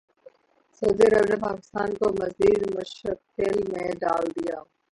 [0.81, 4.65] سعودی عرب نے پاکستان کو مزید مشکل میں ڈال دیا ہے